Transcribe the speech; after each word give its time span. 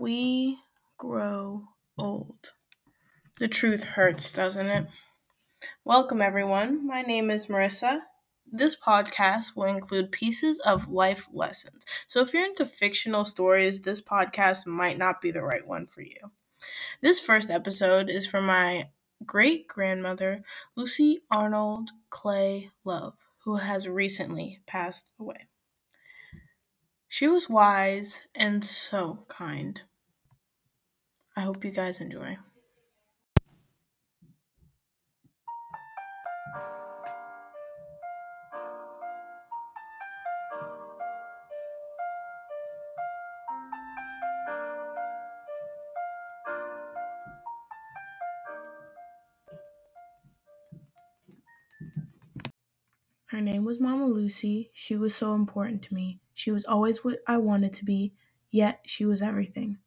we 0.00 0.58
grow 0.96 1.62
old. 1.98 2.54
The 3.38 3.48
truth 3.48 3.84
hurts, 3.84 4.32
doesn't 4.32 4.66
it? 4.66 4.86
Welcome, 5.84 6.22
everyone. 6.22 6.86
My 6.86 7.02
name 7.02 7.30
is 7.30 7.48
Marissa. 7.48 8.00
This 8.50 8.74
podcast 8.74 9.54
will 9.54 9.64
include 9.64 10.10
pieces 10.10 10.58
of 10.60 10.88
life 10.88 11.28
lessons. 11.34 11.84
So, 12.08 12.22
if 12.22 12.32
you're 12.32 12.46
into 12.46 12.64
fictional 12.64 13.26
stories, 13.26 13.82
this 13.82 14.00
podcast 14.00 14.66
might 14.66 14.96
not 14.96 15.20
be 15.20 15.32
the 15.32 15.42
right 15.42 15.66
one 15.66 15.86
for 15.86 16.00
you. 16.00 16.30
This 17.02 17.20
first 17.20 17.50
episode 17.50 18.08
is 18.08 18.26
from 18.26 18.46
my 18.46 18.88
great 19.26 19.68
grandmother, 19.68 20.40
Lucy 20.76 21.20
Arnold 21.30 21.90
Clay 22.08 22.70
Love, 22.86 23.18
who 23.44 23.56
has 23.56 23.86
recently 23.86 24.60
passed 24.66 25.12
away. 25.20 25.46
She 27.06 27.28
was 27.28 27.50
wise 27.50 28.22
and 28.34 28.64
so 28.64 29.26
kind. 29.28 29.82
I 31.40 31.44
hope 31.44 31.64
you 31.64 31.70
guys 31.70 32.02
enjoy. 32.02 32.36
Her 53.28 53.40
name 53.40 53.64
was 53.64 53.80
Mama 53.80 54.04
Lucy. 54.04 54.70
She 54.74 54.94
was 54.94 55.14
so 55.14 55.34
important 55.34 55.80
to 55.84 55.94
me. 55.94 56.20
She 56.34 56.50
was 56.50 56.66
always 56.66 57.02
what 57.02 57.20
I 57.26 57.38
wanted 57.38 57.72
to 57.72 57.86
be, 57.86 58.12
yet 58.50 58.80
she 58.84 59.06
was 59.06 59.22
everything. 59.22 59.78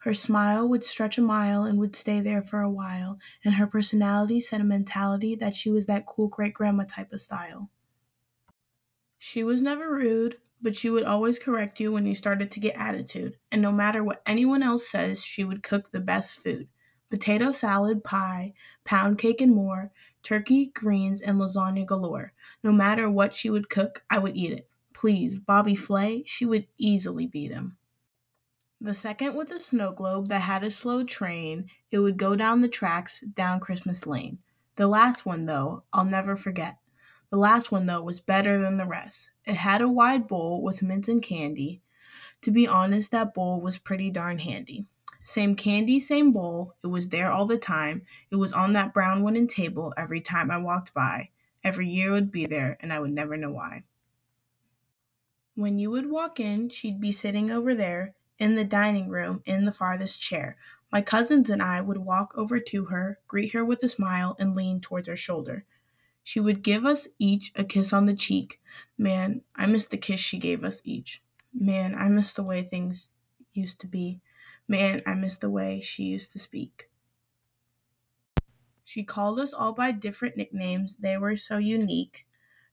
Her 0.00 0.14
smile 0.14 0.66
would 0.66 0.82
stretch 0.82 1.18
a 1.18 1.22
mile 1.22 1.64
and 1.64 1.78
would 1.78 1.94
stay 1.94 2.20
there 2.20 2.42
for 2.42 2.62
a 2.62 2.70
while, 2.70 3.18
and 3.44 3.54
her 3.54 3.66
personality 3.66 4.40
said 4.40 4.62
a 4.62 4.64
mentality 4.64 5.34
that 5.34 5.54
she 5.54 5.70
was 5.70 5.84
that 5.86 6.06
cool 6.06 6.28
great 6.28 6.54
grandma 6.54 6.84
type 6.88 7.12
of 7.12 7.20
style. 7.20 7.70
She 9.18 9.44
was 9.44 9.60
never 9.60 9.92
rude, 9.92 10.38
but 10.62 10.74
she 10.74 10.88
would 10.88 11.04
always 11.04 11.38
correct 11.38 11.80
you 11.80 11.92
when 11.92 12.06
you 12.06 12.14
started 12.14 12.50
to 12.50 12.60
get 12.60 12.76
attitude, 12.76 13.36
and 13.52 13.60
no 13.60 13.70
matter 13.70 14.02
what 14.02 14.22
anyone 14.24 14.62
else 14.62 14.88
says, 14.88 15.22
she 15.22 15.44
would 15.44 15.62
cook 15.62 15.90
the 15.90 16.00
best 16.00 16.34
food 16.34 16.68
potato 17.10 17.52
salad, 17.52 18.02
pie, 18.02 18.54
pound 18.84 19.18
cake, 19.18 19.42
and 19.42 19.54
more, 19.54 19.92
turkey, 20.22 20.66
greens, 20.74 21.20
and 21.20 21.38
lasagna 21.38 21.84
galore. 21.84 22.32
No 22.62 22.72
matter 22.72 23.10
what 23.10 23.34
she 23.34 23.50
would 23.50 23.68
cook, 23.68 24.02
I 24.08 24.18
would 24.18 24.36
eat 24.36 24.52
it. 24.52 24.68
Please, 24.94 25.38
Bobby 25.38 25.74
Flay, 25.74 26.22
she 26.24 26.46
would 26.46 26.68
easily 26.78 27.26
beat 27.26 27.50
him. 27.50 27.76
The 28.82 28.94
second 28.94 29.36
with 29.36 29.50
a 29.52 29.60
snow 29.60 29.92
globe 29.92 30.28
that 30.28 30.40
had 30.40 30.64
a 30.64 30.70
slow 30.70 31.04
train, 31.04 31.68
it 31.90 31.98
would 31.98 32.16
go 32.16 32.34
down 32.34 32.62
the 32.62 32.68
tracks 32.68 33.20
down 33.20 33.60
Christmas 33.60 34.06
Lane. 34.06 34.38
The 34.76 34.86
last 34.86 35.26
one, 35.26 35.44
though, 35.44 35.82
I'll 35.92 36.06
never 36.06 36.34
forget. 36.34 36.78
The 37.28 37.36
last 37.36 37.70
one, 37.70 37.84
though, 37.84 38.02
was 38.02 38.20
better 38.20 38.58
than 38.58 38.78
the 38.78 38.86
rest. 38.86 39.30
It 39.44 39.56
had 39.56 39.82
a 39.82 39.88
wide 39.88 40.26
bowl 40.26 40.62
with 40.62 40.80
mints 40.80 41.08
and 41.10 41.22
candy. 41.22 41.82
To 42.40 42.50
be 42.50 42.66
honest, 42.66 43.10
that 43.10 43.34
bowl 43.34 43.60
was 43.60 43.76
pretty 43.76 44.10
darn 44.10 44.38
handy. 44.38 44.86
Same 45.22 45.56
candy, 45.56 46.00
same 46.00 46.32
bowl. 46.32 46.74
It 46.82 46.86
was 46.86 47.10
there 47.10 47.30
all 47.30 47.44
the 47.44 47.58
time. 47.58 48.06
It 48.30 48.36
was 48.36 48.54
on 48.54 48.72
that 48.72 48.94
brown 48.94 49.22
wooden 49.22 49.46
table 49.46 49.92
every 49.98 50.22
time 50.22 50.50
I 50.50 50.56
walked 50.56 50.94
by. 50.94 51.28
Every 51.62 51.86
year 51.86 52.08
it 52.08 52.12
would 52.12 52.32
be 52.32 52.46
there, 52.46 52.78
and 52.80 52.94
I 52.94 53.00
would 53.00 53.12
never 53.12 53.36
know 53.36 53.50
why. 53.50 53.84
When 55.54 55.76
you 55.76 55.90
would 55.90 56.10
walk 56.10 56.40
in, 56.40 56.70
she'd 56.70 56.98
be 56.98 57.12
sitting 57.12 57.50
over 57.50 57.74
there 57.74 58.14
in 58.40 58.56
the 58.56 58.64
dining 58.64 59.08
room 59.08 59.42
in 59.44 59.66
the 59.66 59.72
farthest 59.72 60.20
chair. 60.20 60.56
My 60.90 61.02
cousins 61.02 61.50
and 61.50 61.62
I 61.62 61.80
would 61.80 61.98
walk 61.98 62.32
over 62.36 62.58
to 62.58 62.86
her, 62.86 63.20
greet 63.28 63.52
her 63.52 63.64
with 63.64 63.82
a 63.84 63.88
smile, 63.88 64.34
and 64.40 64.56
lean 64.56 64.80
towards 64.80 65.06
her 65.06 65.16
shoulder. 65.16 65.64
She 66.24 66.40
would 66.40 66.62
give 66.62 66.84
us 66.84 67.06
each 67.18 67.52
a 67.54 67.64
kiss 67.64 67.92
on 67.92 68.06
the 68.06 68.14
cheek. 68.14 68.60
Man, 68.98 69.42
I 69.54 69.66
miss 69.66 69.86
the 69.86 69.98
kiss 69.98 70.20
she 70.20 70.38
gave 70.38 70.64
us 70.64 70.80
each. 70.84 71.22
Man, 71.52 71.94
I 71.94 72.08
miss 72.08 72.34
the 72.34 72.42
way 72.42 72.62
things 72.62 73.08
used 73.52 73.80
to 73.80 73.86
be. 73.86 74.20
Man, 74.66 75.02
I 75.06 75.14
miss 75.14 75.36
the 75.36 75.50
way 75.50 75.80
she 75.80 76.04
used 76.04 76.32
to 76.32 76.38
speak. 76.38 76.90
She 78.84 79.04
called 79.04 79.38
us 79.38 79.52
all 79.52 79.72
by 79.72 79.92
different 79.92 80.36
nicknames, 80.36 80.96
they 80.96 81.16
were 81.16 81.36
so 81.36 81.58
unique. 81.58 82.26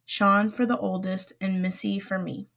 Sean 0.05 0.49
for 0.49 0.65
the 0.65 0.77
oldest, 0.77 1.33
and 1.41 1.61
Missy 1.61 1.99
for 1.99 2.17
me. 2.17 2.49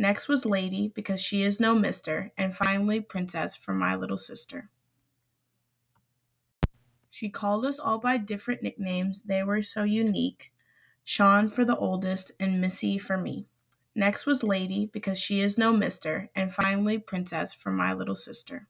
Next 0.00 0.28
was 0.28 0.46
Lady, 0.46 0.92
because 0.94 1.20
she 1.20 1.42
is 1.42 1.58
no 1.58 1.74
mister, 1.74 2.30
and 2.38 2.54
finally 2.54 3.00
Princess 3.00 3.56
for 3.56 3.74
my 3.74 3.96
little 3.96 4.16
sister. 4.16 4.70
She 7.10 7.28
called 7.28 7.64
us 7.64 7.80
all 7.80 7.98
by 7.98 8.16
different 8.18 8.62
nicknames, 8.62 9.22
they 9.22 9.42
were 9.42 9.60
so 9.60 9.82
unique. 9.82 10.52
Sean 11.02 11.48
for 11.48 11.64
the 11.64 11.76
oldest, 11.76 12.30
and 12.38 12.60
Missy 12.60 12.96
for 12.96 13.16
me. 13.16 13.48
Next 13.96 14.24
was 14.24 14.44
Lady, 14.44 14.86
because 14.86 15.18
she 15.18 15.40
is 15.40 15.58
no 15.58 15.72
mister, 15.72 16.30
and 16.36 16.54
finally 16.54 16.98
Princess 16.98 17.52
for 17.52 17.72
my 17.72 17.92
little 17.92 18.14
sister. 18.14 18.68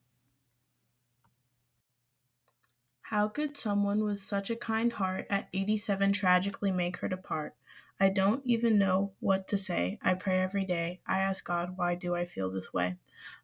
How 3.09 3.27
could 3.27 3.57
someone 3.57 4.03
with 4.03 4.19
such 4.19 4.51
a 4.51 4.55
kind 4.55 4.93
heart 4.93 5.25
at 5.31 5.49
87 5.51 6.11
tragically 6.11 6.71
make 6.71 6.97
her 6.97 7.07
depart? 7.07 7.55
I 7.99 8.09
don't 8.09 8.45
even 8.45 8.77
know 8.77 9.13
what 9.19 9.47
to 9.47 9.57
say. 9.57 9.97
I 10.03 10.13
pray 10.13 10.39
every 10.39 10.63
day. 10.63 11.01
I 11.07 11.17
ask 11.17 11.43
God, 11.43 11.75
why 11.75 11.95
do 11.95 12.13
I 12.13 12.25
feel 12.25 12.51
this 12.51 12.71
way? 12.71 12.97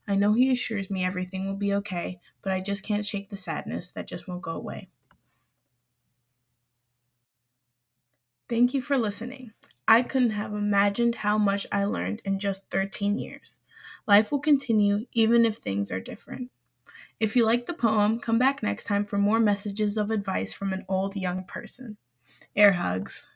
I 0.07 0.13
know 0.13 0.33
He 0.33 0.51
assures 0.51 0.91
me 0.91 1.03
everything 1.03 1.47
will 1.47 1.55
be 1.55 1.73
okay, 1.73 2.19
but 2.43 2.53
I 2.53 2.61
just 2.61 2.83
can't 2.83 3.03
shake 3.03 3.31
the 3.31 3.35
sadness 3.35 3.89
that 3.89 4.05
just 4.07 4.27
won't 4.27 4.43
go 4.43 4.51
away. 4.51 4.89
Thank 8.47 8.75
you 8.75 8.81
for 8.83 8.99
listening. 8.99 9.53
I 9.87 10.03
couldn't 10.03 10.29
have 10.29 10.53
imagined 10.53 11.15
how 11.15 11.39
much 11.39 11.65
I 11.71 11.85
learned 11.85 12.21
in 12.23 12.37
just 12.37 12.69
13 12.69 13.17
years. 13.17 13.61
Life 14.05 14.31
will 14.31 14.41
continue 14.41 15.07
even 15.11 15.43
if 15.43 15.57
things 15.57 15.91
are 15.91 15.99
different. 15.99 16.51
If 17.19 17.35
you 17.35 17.45
like 17.45 17.65
the 17.65 17.73
poem, 17.73 18.19
come 18.19 18.37
back 18.37 18.61
next 18.61 18.85
time 18.85 19.05
for 19.05 19.17
more 19.17 19.39
messages 19.39 19.97
of 19.97 20.11
advice 20.11 20.53
from 20.53 20.73
an 20.73 20.85
old 20.89 21.15
young 21.15 21.45
person. 21.45 21.97
Air 22.55 22.73
hugs. 22.73 23.27